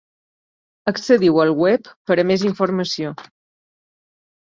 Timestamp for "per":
2.11-2.19